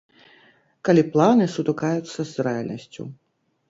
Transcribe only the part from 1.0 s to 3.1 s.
планы сутыкаюцца з рэальнасцю.